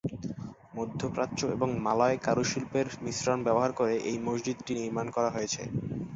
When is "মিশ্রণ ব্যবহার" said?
3.05-3.71